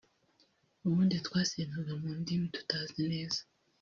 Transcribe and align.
ubundi 0.87 1.15
twasengaga 1.25 1.93
mu 2.01 2.09
ndimi 2.19 2.47
tutazi 2.55 2.99
neza 3.11 3.41